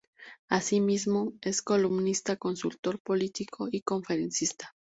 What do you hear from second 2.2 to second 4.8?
consultor político y conferencista.